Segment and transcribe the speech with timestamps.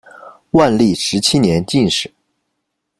[0.53, 2.11] 万历十七年进士。